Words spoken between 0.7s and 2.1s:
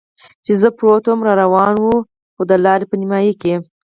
پروت ووم را روان شو،